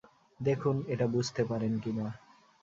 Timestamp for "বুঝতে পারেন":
1.07-1.73